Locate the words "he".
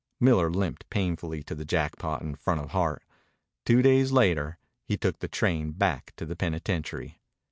4.83-4.97